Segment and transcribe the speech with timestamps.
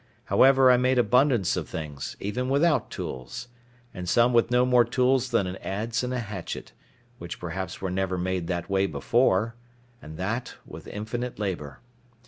[0.23, 3.49] However, I made abundance of things, even without tools;
[3.93, 6.71] and some with no more tools than an adze and a hatchet,
[7.19, 9.53] which perhaps were never made that way before,
[10.01, 11.81] and that with infinite labour.